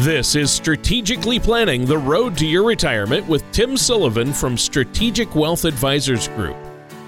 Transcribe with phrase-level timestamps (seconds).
[0.00, 5.66] This is Strategically Planning the Road to Your Retirement with Tim Sullivan from Strategic Wealth
[5.66, 6.56] Advisors Group.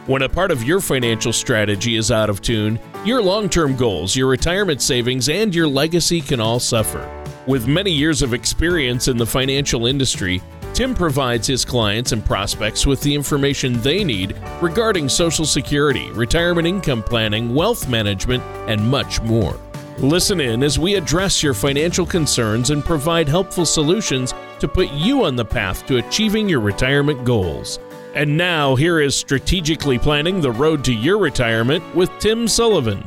[0.04, 4.14] When a part of your financial strategy is out of tune, your long term goals,
[4.14, 7.08] your retirement savings, and your legacy can all suffer.
[7.46, 10.42] With many years of experience in the financial industry,
[10.74, 16.66] Tim provides his clients and prospects with the information they need regarding Social Security, retirement
[16.66, 19.58] income planning, wealth management, and much more.
[20.02, 25.22] Listen in as we address your financial concerns and provide helpful solutions to put you
[25.22, 27.78] on the path to achieving your retirement goals.
[28.14, 33.04] And now, here is Strategically Planning the Road to Your Retirement with Tim Sullivan.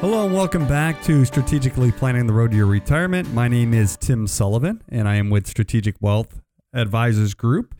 [0.00, 3.30] Hello, and welcome back to Strategically Planning the Road to Your Retirement.
[3.34, 6.40] My name is Tim Sullivan, and I am with Strategic Wealth
[6.72, 7.74] Advisors Group.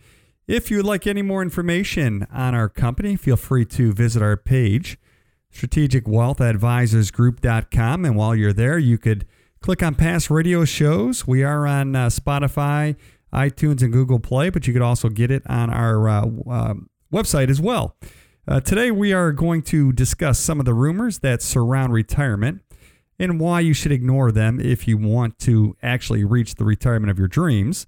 [0.47, 4.37] If you would like any more information on our company, feel free to visit our
[4.37, 4.99] page
[5.55, 8.05] strategicwealthadvisorsgroup.com.
[8.05, 9.25] And while you're there, you could
[9.61, 11.27] click on past radio shows.
[11.27, 12.97] We are on uh, Spotify,
[13.33, 16.75] iTunes, and Google Play, but you could also get it on our uh, uh,
[17.13, 17.97] website as well.
[18.47, 22.61] Uh, today, we are going to discuss some of the rumors that surround retirement
[23.19, 27.19] and why you should ignore them if you want to actually reach the retirement of
[27.19, 27.87] your dreams.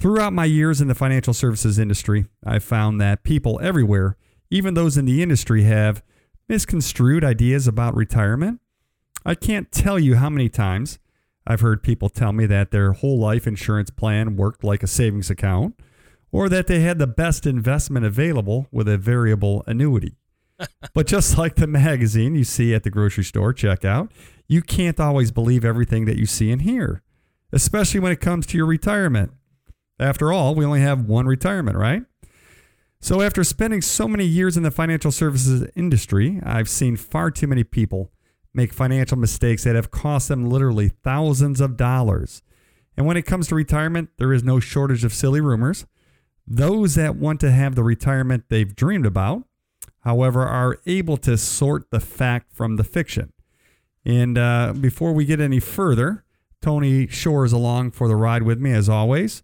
[0.00, 4.16] Throughout my years in the financial services industry, I've found that people everywhere,
[4.50, 6.02] even those in the industry, have
[6.48, 8.60] misconstrued ideas about retirement.
[9.24, 10.98] I can't tell you how many times
[11.46, 15.30] I've heard people tell me that their whole life insurance plan worked like a savings
[15.30, 15.74] account
[16.32, 20.16] or that they had the best investment available with a variable annuity.
[20.94, 24.10] but just like the magazine you see at the grocery store checkout,
[24.48, 27.02] you can't always believe everything that you see and hear,
[27.52, 29.32] especially when it comes to your retirement.
[29.98, 32.02] After all, we only have one retirement, right?
[33.04, 37.46] So, after spending so many years in the financial services industry, I've seen far too
[37.46, 38.10] many people
[38.54, 42.40] make financial mistakes that have cost them literally thousands of dollars.
[42.96, 45.84] And when it comes to retirement, there is no shortage of silly rumors.
[46.46, 49.42] Those that want to have the retirement they've dreamed about,
[50.00, 53.34] however, are able to sort the fact from the fiction.
[54.06, 56.24] And uh, before we get any further,
[56.62, 59.42] Tony Shore is along for the ride with me as always.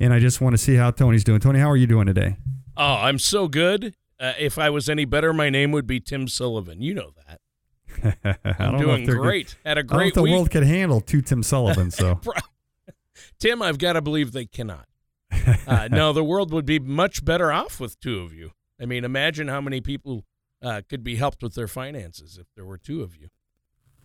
[0.00, 1.40] And I just want to see how Tony's doing.
[1.40, 2.38] Tony, how are you doing today?
[2.76, 3.94] Oh, I'm so good.
[4.18, 6.80] Uh, if I was any better, my name would be Tim Sullivan.
[6.80, 8.38] You know that.
[8.58, 9.56] I'm doing great.
[9.64, 10.32] Had a great I the week.
[10.32, 11.90] world could handle two Tim Sullivan.
[11.90, 12.20] So,
[13.38, 14.86] Tim, I've got to believe they cannot.
[15.66, 18.52] Uh, no, the world would be much better off with two of you.
[18.80, 20.24] I mean, imagine how many people
[20.62, 23.28] uh, could be helped with their finances if there were two of you.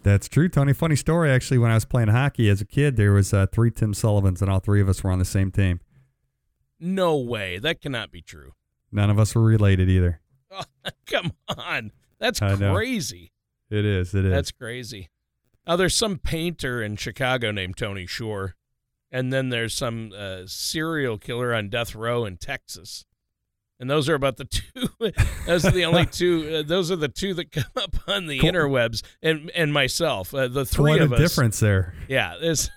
[0.03, 0.73] That's true, Tony.
[0.73, 1.57] Funny story, actually.
[1.57, 4.51] When I was playing hockey as a kid, there was uh, three Tim Sullivans, and
[4.51, 5.79] all three of us were on the same team.
[6.79, 7.57] No way.
[7.57, 8.53] That cannot be true.
[8.91, 10.21] None of us were related either.
[10.51, 10.63] Oh,
[11.05, 11.91] come on.
[12.19, 13.31] That's crazy.
[13.69, 14.13] It is.
[14.15, 14.31] It is.
[14.31, 15.09] That's crazy.
[15.67, 18.55] Now, there's some painter in Chicago named Tony Shore.
[19.11, 23.05] And then there's some uh, serial killer on death row in Texas.
[23.79, 24.89] And those are about the two.
[25.45, 26.57] those are the only two.
[26.57, 28.49] Uh, those are the two that come up on the cool.
[28.51, 30.33] interwebs, and and myself.
[30.33, 31.21] Uh, the three Quite of a us.
[31.21, 31.93] difference there.
[32.09, 32.71] Yeah, there's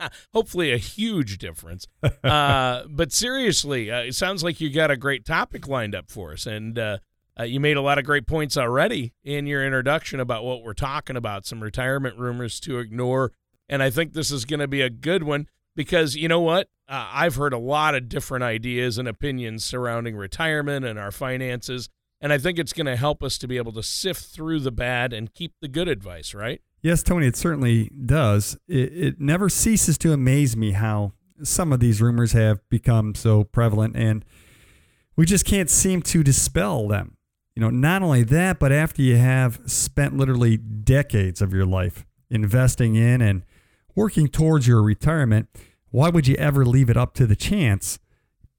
[0.32, 1.86] hopefully a huge difference.
[2.24, 6.32] Uh, but seriously, uh, it sounds like you got a great topic lined up for
[6.32, 6.98] us, and uh,
[7.38, 10.74] uh, you made a lot of great points already in your introduction about what we're
[10.74, 13.32] talking about, some retirement rumors to ignore,
[13.68, 15.46] and I think this is going to be a good one
[15.76, 16.68] because you know what?
[16.88, 21.88] Uh, I've heard a lot of different ideas and opinions surrounding retirement and our finances,
[22.20, 24.72] and I think it's going to help us to be able to sift through the
[24.72, 26.60] bad and keep the good advice, right?
[26.82, 28.58] Yes, Tony, it certainly does.
[28.66, 33.44] It, it never ceases to amaze me how some of these rumors have become so
[33.44, 34.24] prevalent and
[35.16, 37.16] we just can't seem to dispel them.
[37.54, 42.06] You know, not only that, but after you have spent literally decades of your life
[42.30, 43.42] investing in and
[43.94, 45.48] working towards your retirement,
[45.90, 47.98] why would you ever leave it up to the chance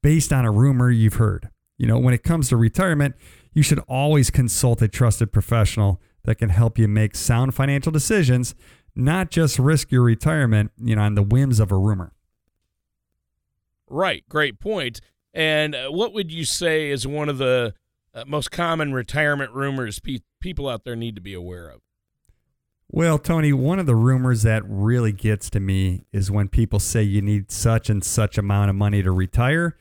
[0.04, 1.50] based on a rumor you've heard?
[1.78, 3.16] You know, when it comes to retirement,
[3.54, 8.56] you should always consult a trusted professional that can help you make sound financial decisions,
[8.96, 12.14] not just risk your retirement, you know, on the whims of a rumor.
[13.88, 15.02] Right, great point.
[15.34, 17.74] And uh, what would you say is one of the
[18.14, 21.82] uh, most common retirement rumors pe- people out there need to be aware of?
[22.90, 27.02] Well, Tony, one of the rumors that really gets to me is when people say
[27.04, 29.78] you need such and such amount of money to retire.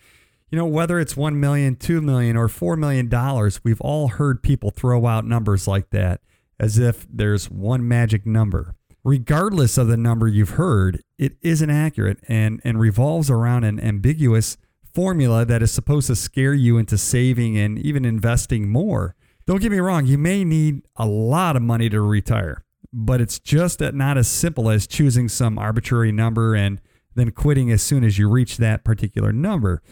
[0.48, 4.42] You know, whether it's 1 million, 2 million, or 4 million dollars, we've all heard
[4.42, 6.20] people throw out numbers like that
[6.60, 8.76] as if there's one magic number.
[9.02, 14.58] Regardless of the number you've heard, it isn't accurate and, and revolves around an ambiguous
[14.92, 19.16] formula that is supposed to scare you into saving and even investing more.
[19.46, 22.62] Don't get me wrong, you may need a lot of money to retire,
[22.92, 26.78] but it's just not as simple as choosing some arbitrary number and
[27.14, 29.82] then quitting as soon as you reach that particular number.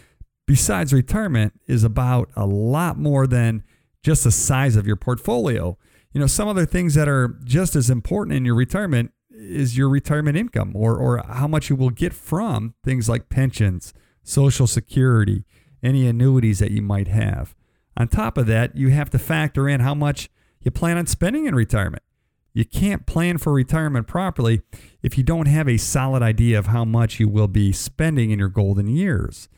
[0.46, 3.64] Besides, retirement is about a lot more than
[4.02, 5.78] just the size of your portfolio.
[6.18, 9.88] You know, some other things that are just as important in your retirement is your
[9.88, 13.94] retirement income or, or how much you will get from things like pensions,
[14.24, 15.44] social security,
[15.80, 17.54] any annuities that you might have.
[17.96, 20.28] On top of that, you have to factor in how much
[20.60, 22.02] you plan on spending in retirement.
[22.52, 24.62] You can't plan for retirement properly
[25.04, 28.40] if you don't have a solid idea of how much you will be spending in
[28.40, 29.48] your golden years.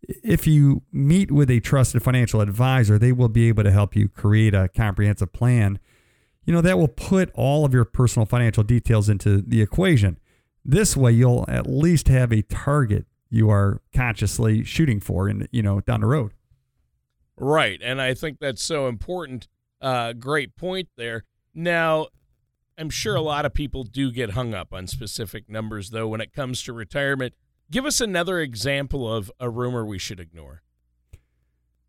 [0.00, 4.08] If you meet with a trusted financial advisor, they will be able to help you
[4.08, 5.78] create a comprehensive plan.
[6.46, 10.18] You know, that will put all of your personal financial details into the equation.
[10.64, 15.62] This way, you'll at least have a target you are consciously shooting for in, you
[15.62, 16.32] know, down the road.
[17.36, 17.80] Right.
[17.82, 19.48] And I think that's so important.
[19.80, 21.24] Uh, great point there.
[21.54, 22.06] Now,
[22.78, 26.20] I'm sure a lot of people do get hung up on specific numbers, though, when
[26.20, 27.34] it comes to retirement.
[27.70, 30.62] Give us another example of a rumor we should ignore.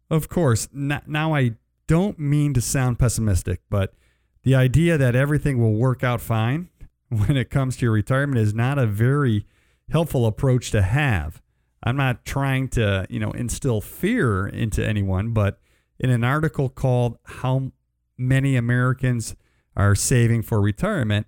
[0.10, 0.68] Of course.
[0.74, 1.52] Now, I
[1.86, 3.94] don't mean to sound pessimistic, but
[4.44, 6.70] the idea that everything will work out fine
[7.10, 9.46] when it comes to your retirement is not a very
[9.90, 11.42] helpful approach to have.
[11.84, 15.60] I'm not trying to, you know, instill fear into anyone, but
[16.00, 17.72] in an article called How
[18.18, 19.36] Many Americans
[19.76, 21.28] are saving for retirement.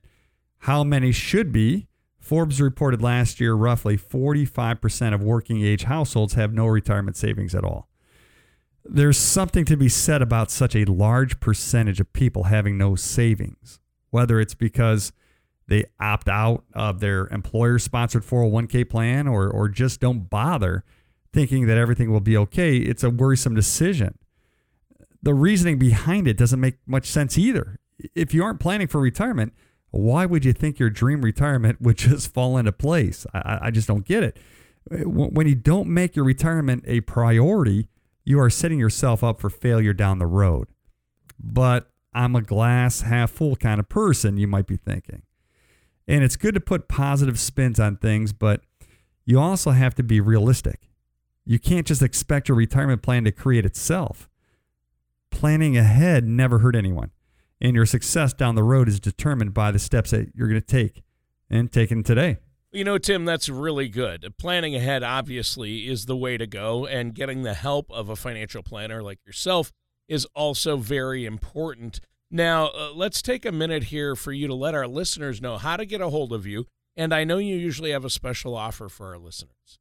[0.60, 1.88] How many should be?
[2.20, 7.64] Forbes reported last year roughly 45% of working age households have no retirement savings at
[7.64, 7.89] all.
[8.86, 13.80] There's something to be said about such a large percentage of people having no savings,
[14.10, 15.12] whether it's because
[15.68, 20.84] they opt out of their employer sponsored 401k plan or, or just don't bother
[21.32, 22.78] thinking that everything will be okay.
[22.78, 24.18] It's a worrisome decision.
[25.22, 27.80] The reasoning behind it doesn't make much sense either
[28.16, 29.54] if you aren't planning for retirement,
[29.92, 33.26] why would you think your dream retirement would just fall into place?
[33.34, 34.38] I, I just don't get it.
[34.90, 37.88] When you don't make your retirement a priority,
[38.30, 40.68] you are setting yourself up for failure down the road.
[41.40, 45.24] But I'm a glass half full kind of person, you might be thinking.
[46.08, 48.62] And it's good to put positive spins on things, but
[49.26, 50.90] you also have to be realistic.
[51.44, 54.30] You can't just expect your retirement plan to create itself.
[55.32, 57.10] Planning ahead never hurt anyone
[57.60, 60.66] and your success down the road is determined by the steps that you're going to
[60.66, 61.04] take
[61.50, 62.38] and taking today.
[62.72, 64.38] You know, Tim, that's really good.
[64.38, 68.62] Planning ahead, obviously, is the way to go, and getting the help of a financial
[68.62, 69.72] planner like yourself
[70.08, 72.00] is also very important.
[72.30, 75.78] Now, uh, let's take a minute here for you to let our listeners know how
[75.78, 76.68] to get a hold of you.
[76.96, 79.80] And I know you usually have a special offer for our listeners.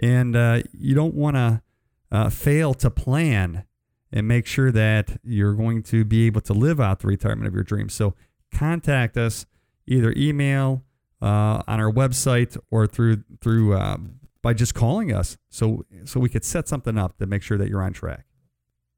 [0.03, 1.63] and uh, you don't want to
[2.11, 3.65] uh, fail to plan
[4.13, 7.55] and make sure that you're going to be able to live out the retirement of
[7.55, 7.95] your dreams.
[7.95, 8.15] So
[8.53, 9.47] contact us
[9.87, 10.85] either email
[11.23, 13.97] uh, on our website or through through uh,
[14.43, 17.69] by just calling us so so we could set something up to make sure that
[17.69, 18.27] you're on track.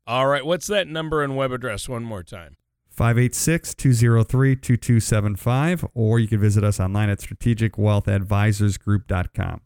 [0.06, 2.58] All right, what's that number and web address one more time?
[2.96, 9.60] 586-203-2275 or you can visit us online at strategicwealthadvisorsgroup.com.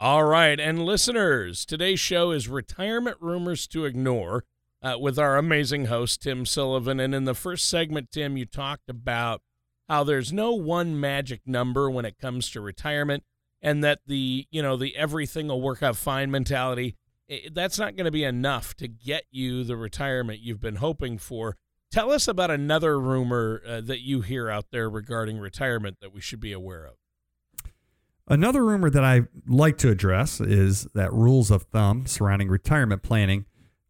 [0.00, 0.60] All right.
[0.60, 4.44] And listeners, today's show is Retirement Rumors to Ignore
[4.80, 7.00] uh, with our amazing host, Tim Sullivan.
[7.00, 9.42] And in the first segment, Tim, you talked about
[9.88, 13.24] how there's no one magic number when it comes to retirement
[13.60, 16.96] and that the, you know, the everything will work out fine mentality,
[17.28, 21.18] it, that's not going to be enough to get you the retirement you've been hoping
[21.18, 21.56] for.
[21.90, 26.20] Tell us about another rumor uh, that you hear out there regarding retirement that we
[26.20, 26.94] should be aware of.
[28.30, 33.46] Another rumor that I like to address is that rules of thumb surrounding retirement planning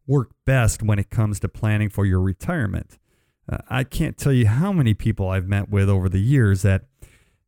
[0.06, 2.98] work best when it comes to planning for your retirement.
[3.48, 6.84] Uh, I can't tell you how many people I've met with over the years that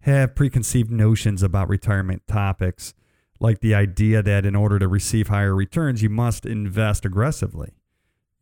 [0.01, 2.95] have preconceived notions about retirement topics,
[3.39, 7.73] like the idea that in order to receive higher returns, you must invest aggressively.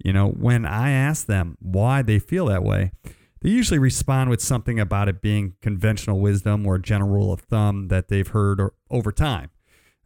[0.04, 2.92] You know, when I ask them why they feel that way,
[3.40, 7.40] they usually respond with something about it being conventional wisdom or a general rule of
[7.40, 9.50] thumb that they've heard or, over time.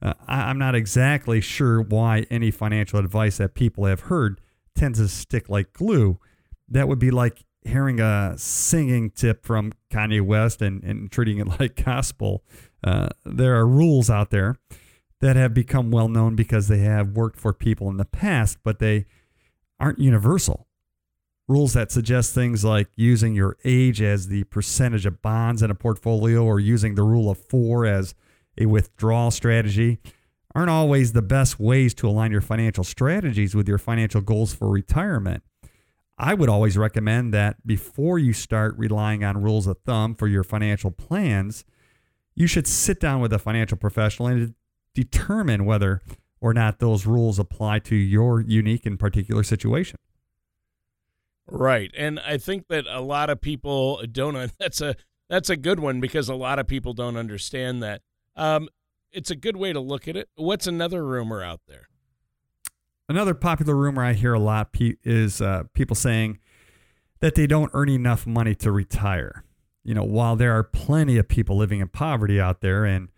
[0.01, 4.41] Uh, I, I'm not exactly sure why any financial advice that people have heard
[4.75, 6.19] tends to stick like glue.
[6.73, 11.47] That would be like hearing a singing tip from Kanye West and, and treating it
[11.61, 12.45] like gospel.
[12.83, 14.57] Uh, there are rules out there
[15.21, 18.81] that have become well known because they have worked for people in the past, but
[18.81, 19.07] they
[19.79, 20.67] aren't universal.
[21.49, 25.75] Rules that suggest things like using your age as the percentage of bonds in a
[25.75, 28.15] portfolio or using the rule of four as
[28.59, 29.99] a withdrawal strategy
[30.55, 34.69] aren't always the best ways to align your financial strategies with your financial goals for
[34.69, 35.43] retirement.
[36.19, 40.45] I would always recommend that before you start relying on rules of thumb for your
[40.45, 41.65] financial plans,
[42.35, 44.55] you should sit down with a financial professional and
[44.95, 46.03] determine whether
[46.41, 49.99] or not those rules apply to your unique and particular situation.
[51.47, 51.91] Right.
[51.97, 54.97] And I think that a lot of people don't that's a
[55.29, 58.03] that's a good one because a lot of people don't understand that.
[58.37, 58.69] Um,
[59.13, 60.29] it's a good way to look at it.
[60.35, 61.89] What's another rumor out there?
[63.13, 66.39] Another popular rumor I hear a lot is uh, people saying
[67.21, 69.45] that they don't earn enough money to retire.
[69.85, 73.11] You know, while there are plenty of people living in poverty out there and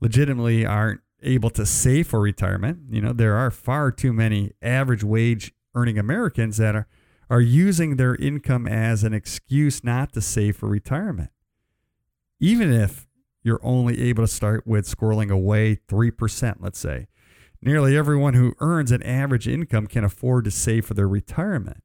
[0.00, 5.04] legitimately aren't able to save for retirement, you know, there are far too many average
[5.04, 6.88] wage earning Americans that are,
[7.30, 11.30] are using their income as an excuse not to save for retirement.
[12.40, 13.06] Even if
[13.44, 17.06] you're only able to start with squirreling away 3%, let's say.
[17.62, 21.82] Nearly everyone who earns an average income can afford to save for their retirement.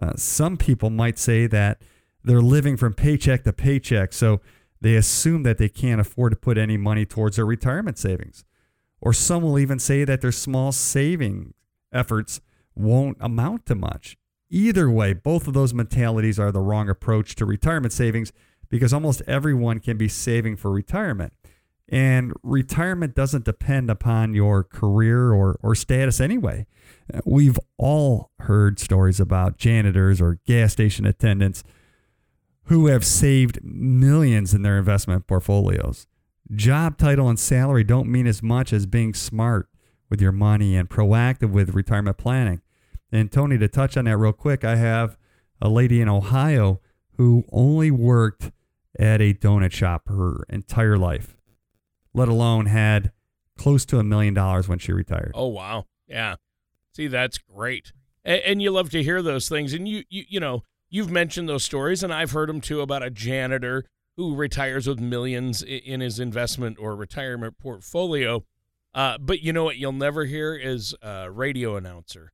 [0.00, 1.80] Uh, some people might say that
[2.22, 4.40] they're living from paycheck to paycheck, so
[4.80, 8.44] they assume that they can't afford to put any money towards their retirement savings.
[9.00, 11.54] Or some will even say that their small saving
[11.92, 12.40] efforts
[12.74, 14.16] won't amount to much.
[14.50, 18.32] Either way, both of those mentalities are the wrong approach to retirement savings
[18.68, 21.32] because almost everyone can be saving for retirement.
[21.88, 26.66] And retirement doesn't depend upon your career or, or status anyway.
[27.24, 31.62] We've all heard stories about janitors or gas station attendants
[32.64, 36.08] who have saved millions in their investment portfolios.
[36.54, 39.68] Job title and salary don't mean as much as being smart
[40.10, 42.60] with your money and proactive with retirement planning.
[43.12, 45.16] And Tony, to touch on that real quick, I have
[45.60, 46.80] a lady in Ohio
[47.16, 48.50] who only worked
[48.98, 51.35] at a donut shop her entire life,
[52.16, 53.12] let alone had
[53.56, 55.32] close to a million dollars when she retired.
[55.34, 56.36] Oh wow, yeah.
[56.92, 57.92] See, that's great,
[58.24, 59.74] and, and, you love to hear those things.
[59.74, 63.02] And you, you, you know, you've mentioned those stories, and I've heard them too about
[63.02, 63.84] a janitor
[64.16, 68.44] who retires with millions in his investment or retirement portfolio.
[68.94, 72.32] Uh, but you know what you'll never hear is a radio announcer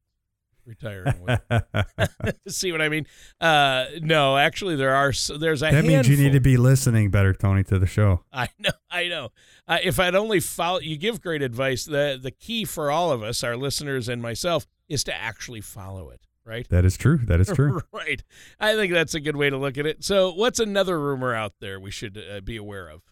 [0.66, 1.40] retiring with.
[2.48, 3.06] See what I mean?
[3.40, 5.12] Uh, no, actually, there are.
[5.38, 5.66] There's a.
[5.66, 5.90] That handful.
[5.96, 8.24] means you need to be listening better, Tony, to the show.
[8.32, 8.70] I know.
[8.90, 9.30] I know.
[9.66, 11.84] Uh, if I'd only follow, you give great advice.
[11.84, 16.10] the The key for all of us, our listeners and myself, is to actually follow
[16.10, 16.26] it.
[16.44, 16.68] Right.
[16.70, 17.18] That is true.
[17.18, 17.82] That is true.
[17.92, 18.20] right.
[18.58, 20.02] I think that's a good way to look at it.
[20.02, 23.02] So, what's another rumor out there we should uh, be aware of?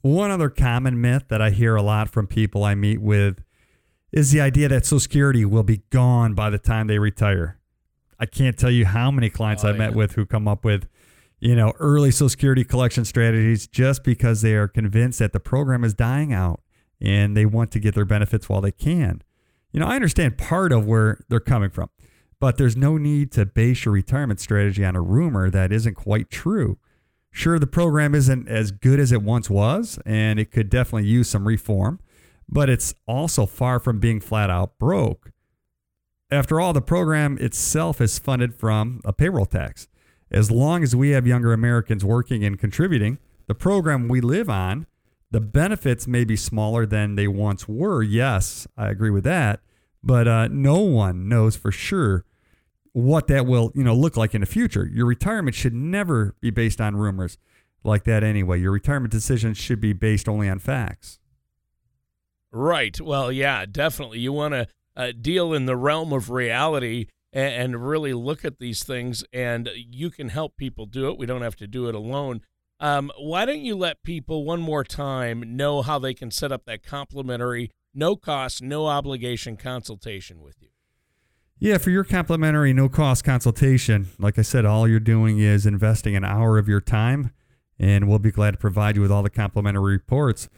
[0.00, 3.42] One other common myth that I hear a lot from people I meet with
[4.14, 7.58] is the idea that Social Security will be gone by the time they retire.
[8.20, 9.86] I can't tell you how many clients oh, I've yeah.
[9.88, 10.86] met with who come up with,
[11.40, 15.82] you know, early Social Security collection strategies just because they are convinced that the program
[15.82, 16.60] is dying out
[17.00, 19.20] and they want to get their benefits while they can.
[19.72, 21.90] You know, I understand part of where they're coming from,
[22.38, 26.30] but there's no need to base your retirement strategy on a rumor that isn't quite
[26.30, 26.78] true.
[27.32, 31.28] Sure, the program isn't as good as it once was, and it could definitely use
[31.28, 31.98] some reform
[32.48, 35.30] but it's also far from being flat out broke.
[36.30, 39.88] After all, the program itself is funded from a payroll tax.
[40.30, 44.86] As long as we have younger Americans working and contributing, the program we live on,
[45.30, 48.02] the benefits may be smaller than they once were.
[48.02, 49.60] Yes, I agree with that.
[50.02, 52.24] But uh, no one knows for sure
[52.92, 54.86] what that will you know look like in the future.
[54.86, 57.38] Your retirement should never be based on rumors
[57.82, 58.60] like that anyway.
[58.60, 61.18] Your retirement decisions should be based only on facts.
[62.54, 63.00] Right.
[63.00, 64.20] Well, yeah, definitely.
[64.20, 68.60] You want to uh, deal in the realm of reality and, and, really look at
[68.60, 71.18] these things, and you can help people do it.
[71.18, 72.42] We don't have to do it alone.
[72.78, 76.64] Um, why don't you let people one more time know how they can set up
[76.66, 80.68] that complimentary, no cost, no obligation consultation with you?
[81.58, 86.14] Yeah, for your complimentary, no cost consultation, like I said, all you're doing is investing
[86.14, 87.32] an hour of your time,
[87.80, 90.48] and we'll be glad to provide you with all the complimentary reports.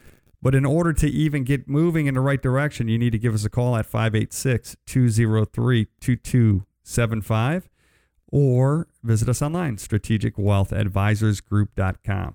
[0.46, 3.34] But in order to even get moving in the right direction, you need to give
[3.34, 7.68] us a call at 586 203 2275
[8.28, 12.34] or visit us online, strategicwealthadvisorsgroup.com.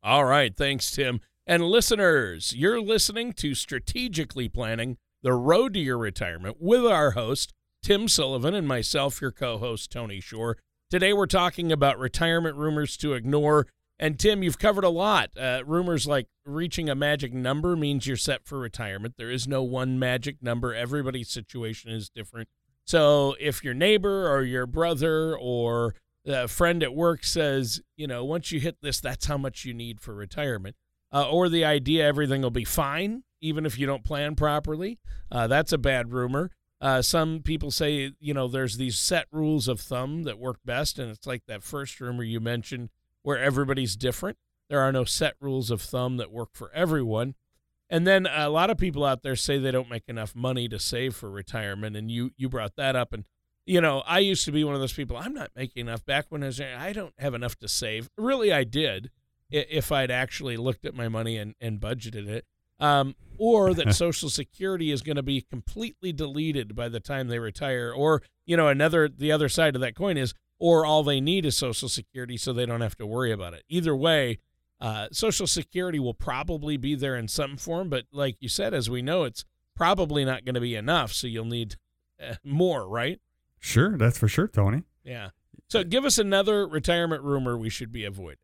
[0.00, 0.56] All right.
[0.56, 1.20] Thanks, Tim.
[1.44, 7.52] And listeners, you're listening to Strategically Planning the Road to Your Retirement with our host,
[7.82, 10.56] Tim Sullivan, and myself, your co host, Tony Shore.
[10.88, 13.66] Today, we're talking about retirement rumors to ignore
[13.98, 15.30] And Tim, you've covered a lot.
[15.36, 19.14] Uh, rumors like reaching a magic number means you're set for retirement.
[19.18, 20.72] There is no one magic number.
[20.74, 22.48] Everybody's situation is different.
[22.86, 25.94] So if your neighbor or your brother or
[26.26, 29.74] a friend at work says, you know, once you hit this, that's how much you
[29.74, 30.76] need for retirement,
[31.12, 34.98] uh, or the idea everything will be fine even if you don't plan properly,
[35.30, 36.50] uh, that's a bad rumor.
[36.80, 40.98] Uh, some people say, you know, there's these set rules of thumb that work best,
[40.98, 42.88] and it's like that first rumor you mentioned
[43.22, 44.38] where everybody's different.
[44.68, 47.34] There are no set rules of thumb that work for everyone.
[47.90, 50.78] And then a lot of people out there say they don't make enough money to
[50.78, 53.14] save for retirement, and you you brought that up.
[53.14, 53.24] And
[53.64, 55.16] you know, I used to be one of those people.
[55.16, 56.04] I'm not making enough.
[56.04, 58.10] Back when I was, I don't have enough to save.
[58.18, 59.10] Really, I did,
[59.50, 62.44] if I'd actually looked at my money and and budgeted it
[62.80, 67.38] um, or that Social Security is going to be completely deleted by the time they
[67.38, 71.20] retire, or you know, another the other side of that coin is, or all they
[71.20, 73.64] need is Social Security, so they don't have to worry about it.
[73.68, 74.38] Either way,
[74.80, 78.88] uh, Social Security will probably be there in some form, but like you said, as
[78.88, 81.76] we know, it's probably not going to be enough, so you'll need
[82.22, 83.20] uh, more, right?
[83.58, 84.82] Sure, that's for sure, Tony.
[85.04, 85.30] Yeah.
[85.68, 88.38] So give us another retirement rumor we should be avoiding.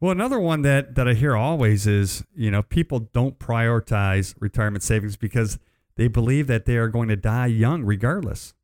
[0.00, 4.84] Well, another one that, that I hear always is, you know, people don't prioritize retirement
[4.84, 5.58] savings because
[5.96, 8.54] they believe that they are going to die young regardless.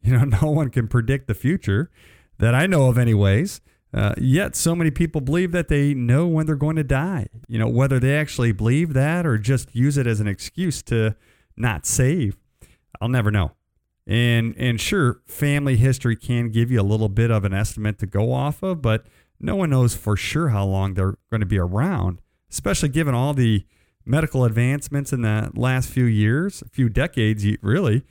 [0.02, 1.90] You know, no one can predict the future
[2.38, 3.60] that I know of, anyways.
[3.92, 7.26] Uh, yet, so many people believe that they know when they're going to die.
[7.48, 11.16] You know, whether they actually believe that or just use it as an excuse to
[11.56, 12.36] not save,
[13.00, 13.52] I'll never know.
[14.06, 18.06] And and sure, family history can give you a little bit of an estimate to
[18.06, 19.06] go off of, but
[19.40, 23.34] no one knows for sure how long they're going to be around, especially given all
[23.34, 23.64] the
[24.04, 28.02] medical advancements in the last few years, a few decades, really,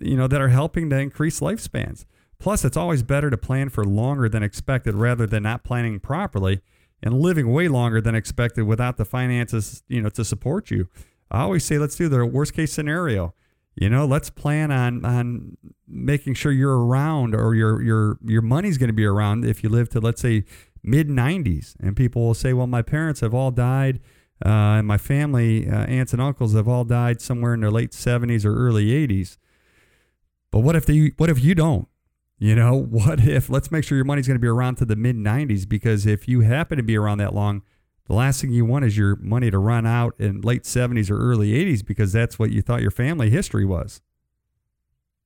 [0.00, 2.04] you know, that are helping to increase lifespans.
[2.38, 6.62] Plus, it's always better to plan for longer than expected rather than not planning properly
[7.02, 10.88] and living way longer than expected without the finances, you know, to support you.
[11.30, 13.34] I always say let's do the worst case scenario.
[13.76, 18.78] You know, let's plan on on making sure you're around or your your your money's
[18.78, 20.44] going to be around if you live to let's say
[20.82, 21.76] mid 90s.
[21.80, 24.00] And people will say, well, my parents have all died,
[24.44, 27.92] uh, and my family, uh, aunts and uncles, have all died somewhere in their late
[27.92, 29.36] 70s or early 80s.
[30.50, 31.88] But what if they, what if you don't?
[32.38, 34.96] You know, what if, let's make sure your money's going to be around to the
[34.96, 37.62] mid 90s because if you happen to be around that long,
[38.06, 41.18] the last thing you want is your money to run out in late 70s or
[41.18, 44.00] early 80s because that's what you thought your family history was.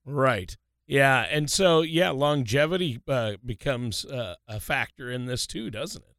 [0.04, 0.54] Right.
[0.86, 6.14] Yeah, and so yeah, longevity uh, becomes uh, a factor in this too, doesn't it?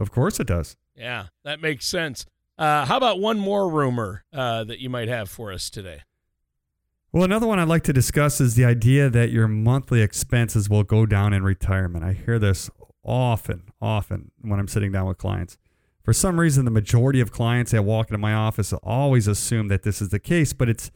[0.00, 0.76] Of course, it does.
[0.96, 2.24] Yeah, that makes sense.
[2.56, 6.02] Uh, how about one more rumor uh, that you might have for us today?
[7.14, 10.82] Well, another one I'd like to discuss is the idea that your monthly expenses will
[10.82, 12.02] go down in retirement.
[12.02, 12.70] I hear this
[13.04, 15.58] often, often when I'm sitting down with clients.
[16.02, 19.82] For some reason, the majority of clients that walk into my office always assume that
[19.82, 20.90] this is the case, but it's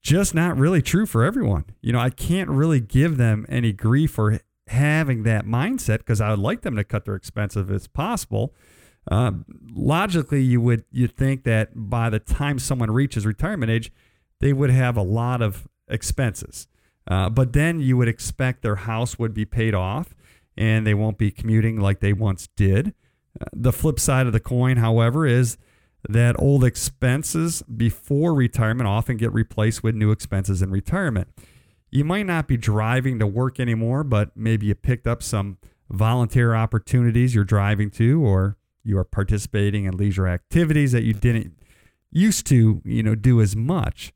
[0.00, 1.64] just not really true for everyone.
[1.80, 6.30] You know, I can't really give them any grief for having that mindset because I
[6.30, 8.54] would like them to cut their expenses as possible.
[9.10, 9.32] Uh,
[9.74, 13.90] logically, you would you think that by the time someone reaches retirement age,
[14.42, 16.66] they would have a lot of expenses.
[17.06, 20.14] Uh, but then you would expect their house would be paid off
[20.56, 22.92] and they won't be commuting like they once did.
[23.40, 25.56] Uh, the flip side of the coin, however, is
[26.08, 31.28] that old expenses before retirement often get replaced with new expenses in retirement.
[31.92, 36.54] You might not be driving to work anymore, but maybe you picked up some volunteer
[36.54, 41.56] opportunities you're driving to, or you are participating in leisure activities that you didn't
[42.10, 44.12] used to, you know, do as much.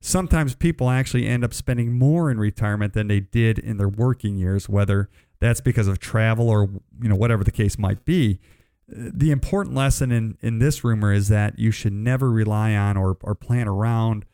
[0.00, 4.36] Sometimes people actually end up spending more in retirement than they did in their working
[4.36, 5.08] years, whether
[5.40, 8.40] that's because of travel or you know whatever the case might be
[8.88, 13.18] the important lesson in, in this rumor is that you should never rely on or,
[13.22, 14.24] or plan around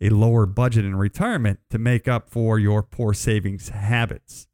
[0.00, 4.48] a lower budget in retirement to make up for your poor savings habits.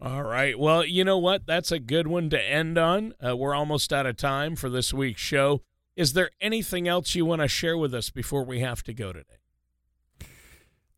[0.00, 0.58] All right.
[0.58, 1.46] Well, you know what?
[1.46, 3.14] That's a good one to end on.
[3.24, 5.62] Uh, we're almost out of time for this week's show.
[5.96, 9.12] Is there anything else you want to share with us before we have to go
[9.12, 9.38] today?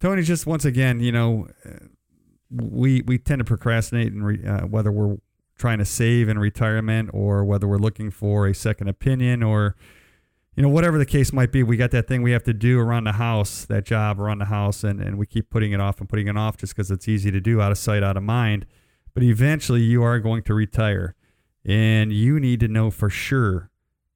[0.01, 1.87] Tony, just once again, you know, uh,
[2.51, 5.17] we we tend to procrastinate, and re, uh, whether we're
[5.59, 9.75] trying to save in retirement or whether we're looking for a second opinion or
[10.55, 12.79] you know whatever the case might be we got that thing we have to do
[12.79, 15.99] around the house that job around the house and, and we keep putting it off
[15.99, 18.23] and putting it off just because it's easy to do out of sight out of
[18.23, 18.67] mind
[19.15, 21.15] but eventually you are going to retire
[21.65, 23.71] and you need to know for sure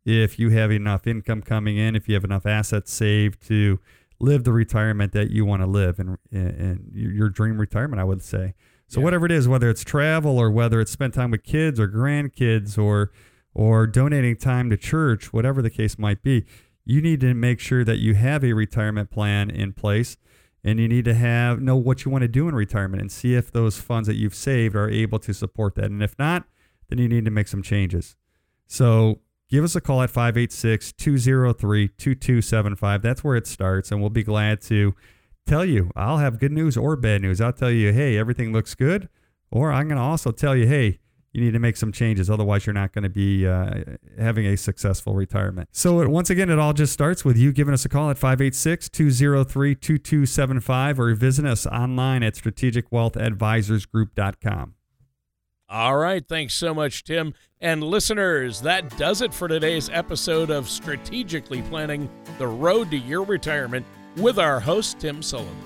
[0.05, 3.79] if you have enough income coming in if you have enough assets saved to
[4.19, 8.23] live the retirement that you want to live and, and your dream retirement i would
[8.23, 8.55] say
[8.89, 9.05] So Yeah.
[9.05, 12.77] whatever it is, whether it's travel or whether it's spend time with kids or grandkids
[12.77, 13.11] or
[13.55, 16.45] or donating time to church, whatever the case might be,
[16.85, 20.17] you need to make sure that you have a retirement plan in place
[20.65, 23.35] and you need to have know what you want to do in retirement and see
[23.35, 25.85] if those funds that you've saved are able to support that.
[25.87, 26.45] And if not,
[26.89, 28.17] then you need to make some changes.
[28.67, 33.03] So give us a call at 586 203 2275.
[33.03, 33.91] That's where it starts.
[33.91, 34.95] And we'll be glad to
[35.47, 35.91] tell you.
[35.97, 37.41] I'll have good news or bad news.
[37.41, 39.09] I'll tell you, hey, everything looks good.
[39.51, 41.01] Or I'm going to also tell you, hey,
[41.33, 42.29] you need to make some changes.
[42.29, 43.85] Otherwise, you're not going to be uh,
[44.19, 45.69] having a successful retirement.
[45.73, 48.89] So, once again, it all just starts with you giving us a call at 586
[48.89, 54.75] 203 2275 or visit us online at strategicwealthadvisorsgroup.com.
[55.71, 56.27] All right.
[56.27, 57.33] Thanks so much, Tim.
[57.61, 63.23] And listeners, that does it for today's episode of Strategically Planning the Road to Your
[63.23, 65.57] Retirement with our host, Tim Sullivan.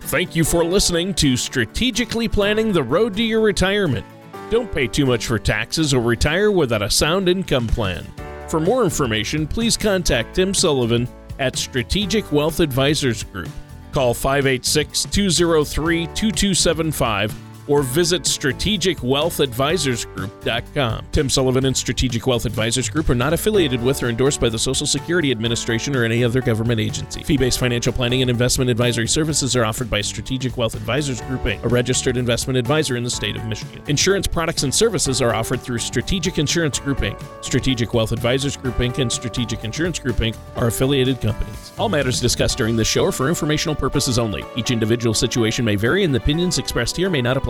[0.00, 4.04] Thank you for listening to Strategically Planning the Road to Your Retirement.
[4.50, 8.04] Don't pay too much for taxes or retire without a sound income plan.
[8.48, 11.06] For more information, please contact Tim Sullivan
[11.38, 13.48] at Strategic Wealth Advisors Group.
[13.92, 21.06] Call 586 203 2275 or visit strategicwealthadvisorsgroup.com.
[21.12, 24.58] Tim Sullivan and Strategic Wealth Advisors Group are not affiliated with or endorsed by the
[24.58, 27.22] Social Security Administration or any other government agency.
[27.22, 31.58] Fee-based financial planning and investment advisory services are offered by Strategic Wealth Advisors Group, a
[31.68, 33.82] registered investment advisor in the state of Michigan.
[33.88, 38.76] Insurance products and services are offered through Strategic Insurance Group, Inc., Strategic Wealth Advisors Group,
[38.76, 40.36] Inc., and Strategic Insurance Group, Inc.
[40.56, 41.72] are affiliated companies.
[41.78, 44.44] All matters discussed during this show are for informational purposes only.
[44.56, 47.36] Each individual situation may vary, and the opinions expressed here may not